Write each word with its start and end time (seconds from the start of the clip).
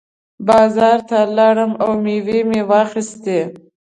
بازار 0.47 0.99
ته 1.09 1.17
لاړم 1.37 1.71
او 1.83 1.91
مېوې 2.03 2.39
مې 2.49 2.61
واخېستې. 2.69 3.39